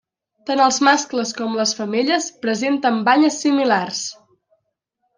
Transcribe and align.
Tant 0.49 0.63
els 0.67 0.79
mascles 0.87 1.33
com 1.41 1.53
les 1.59 1.75
femelles 1.81 2.31
presenten 2.47 3.01
banyes 3.13 3.41
similars. 3.47 4.05